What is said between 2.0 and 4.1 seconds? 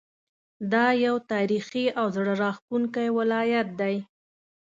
زړه راښکونکی ولایت دی.